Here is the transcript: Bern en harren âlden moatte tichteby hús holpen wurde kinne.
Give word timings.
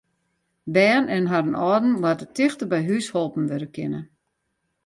Bern 0.73 1.07
en 1.17 1.25
harren 1.31 1.57
âlden 1.65 1.93
moatte 2.03 2.27
tichteby 2.35 2.79
hús 2.89 3.07
holpen 3.15 3.45
wurde 3.51 3.69
kinne. 3.75 4.01